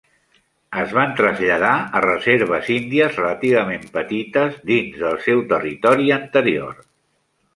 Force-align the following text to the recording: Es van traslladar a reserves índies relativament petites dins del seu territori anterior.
Es 0.83 0.93
van 0.97 1.11
traslladar 1.17 1.73
a 1.97 2.01
reserves 2.05 2.71
índies 2.77 3.19
relativament 3.21 3.85
petites 3.99 4.57
dins 4.71 4.97
del 5.05 5.21
seu 5.29 5.47
territori 5.55 6.11
anterior. 6.19 6.75